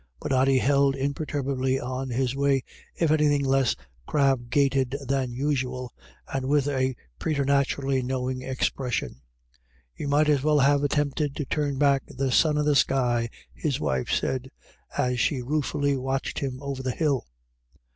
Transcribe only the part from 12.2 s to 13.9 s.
sun in the sky," his